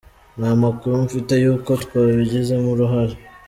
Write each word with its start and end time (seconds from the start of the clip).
Nta 0.37 0.51
makuru 0.63 0.93
mfite 1.05 1.33
y’uko 1.43 1.69
twabigizemo 1.83 2.67
uruhare. 2.73 3.15